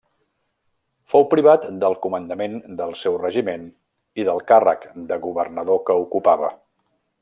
Fou 1.13 1.25
privat 1.33 1.67
del 1.83 1.97
comandament 2.07 2.57
del 2.81 2.97
seu 3.03 3.19
regiment 3.27 3.69
i 4.23 4.29
del 4.33 4.45
càrrec 4.53 4.91
de 5.13 5.23
governador 5.31 5.83
que 5.91 6.03
ocupava. 6.09 6.55